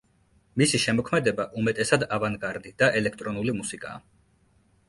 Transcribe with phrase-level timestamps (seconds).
[0.61, 4.01] მისი შემოქმედება უმეტესად ავანგარდი და ელექტრონული მუსიკაა.